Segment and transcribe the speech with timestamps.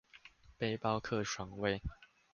[0.57, 1.79] 背包客床位